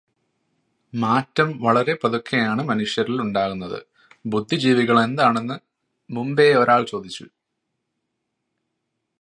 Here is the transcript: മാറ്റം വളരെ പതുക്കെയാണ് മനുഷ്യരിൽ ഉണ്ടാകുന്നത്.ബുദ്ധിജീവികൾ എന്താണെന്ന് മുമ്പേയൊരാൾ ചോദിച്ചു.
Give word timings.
മാറ്റം 0.93 1.49
വളരെ 1.61 1.97
പതുക്കെയാണ് 2.03 2.63
മനുഷ്യരിൽ 2.63 3.21
ഉണ്ടാകുന്നത്.ബുദ്ധിജീവികൾ 3.21 4.99
എന്താണെന്ന് 5.03 5.57
മുമ്പേയൊരാൾ 6.09 6.85
ചോദിച്ചു. 6.85 7.25